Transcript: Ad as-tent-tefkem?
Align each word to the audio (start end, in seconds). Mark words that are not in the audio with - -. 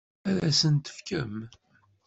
Ad 0.29 0.37
as-tent-tefkem? 0.49 1.35